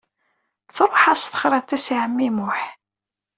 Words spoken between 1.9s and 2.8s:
i ɛemmi Muḥ.